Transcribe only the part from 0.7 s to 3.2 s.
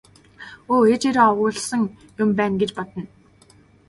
Өө ээжээрээ овоглосон юм байна гэж бодно.